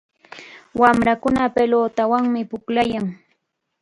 Wamrakuna 0.79 1.43
pilutawanmi 1.55 2.41
pukllayan. 2.49 3.05